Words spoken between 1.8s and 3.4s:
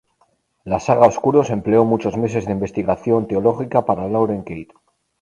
muchos meses de investigación